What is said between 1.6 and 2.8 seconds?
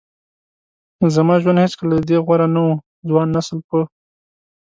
هیڅکله له دې غوره نه و.